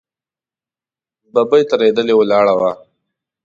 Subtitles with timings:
[1.33, 2.71] ببۍ ترهېدلې ولاړه وه.